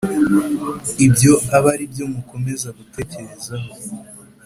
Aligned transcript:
Ibyo 1.05 1.33
abe 1.55 1.67
ari 1.73 1.85
byo 1.91 2.05
mukomeza 2.13 2.67
gutekerezaho 2.77 3.69